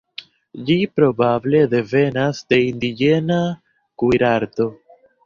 [0.67, 3.39] Ĝi probable devenas de indiĝena
[4.05, 4.69] kuirarto.